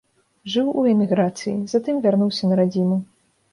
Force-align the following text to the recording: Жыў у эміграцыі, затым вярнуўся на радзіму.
Жыў 0.53 0.71
у 0.83 0.85
эміграцыі, 0.93 1.55
затым 1.75 1.95
вярнуўся 2.09 2.43
на 2.53 2.61
радзіму. 2.63 3.01